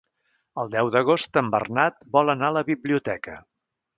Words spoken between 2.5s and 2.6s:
a